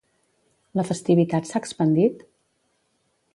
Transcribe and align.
La 0.79 0.85
festivitat 0.87 1.49
s'ha 1.51 1.61
expandit? 1.65 2.25